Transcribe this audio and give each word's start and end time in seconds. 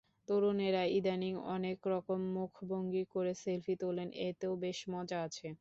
তরুণেরা 0.27 0.83
ইদানীং 0.97 1.33
অনেক 1.55 1.79
রকম 1.93 2.19
মুখভঙ্গি 2.35 3.03
করে 3.13 3.33
সেলফি 3.43 3.75
তোলেন, 3.81 4.09
এতেও 4.27 4.53
বেশ 4.63 4.79
মজা 4.93 5.17
আছে। 5.27 5.47